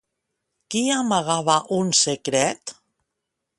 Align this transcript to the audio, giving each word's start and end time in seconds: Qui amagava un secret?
Qui 0.75 0.81
amagava 0.95 1.59
un 1.81 1.93
secret? 2.01 2.77